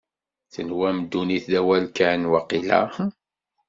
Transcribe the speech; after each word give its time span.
Tenwam 0.53 0.97
ddunit 1.03 1.45
d 1.51 1.53
awal 1.59 1.85
kan, 1.97 2.21
waqila? 2.31 2.81